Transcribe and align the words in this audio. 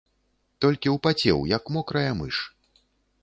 Толькі 0.63 0.93
ўпацеў, 0.95 1.39
як 1.57 1.63
мокрая 1.77 2.11
мыш. 2.21 2.37